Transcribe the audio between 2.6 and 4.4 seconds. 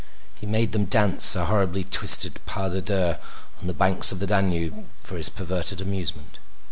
de deux on the banks of the